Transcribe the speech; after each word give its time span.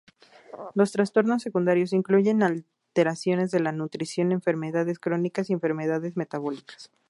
Los 0.73 0.91
trastornos 0.91 1.43
secundarios 1.43 1.93
incluyen 1.93 2.41
alteraciones 2.41 3.51
de 3.51 3.59
la 3.59 3.71
nutrición, 3.71 4.31
enfermedades 4.31 4.97
crónicas 4.97 5.47
y 5.47 5.53
enfermedades 5.53 6.17
metabólicas. 6.17 6.89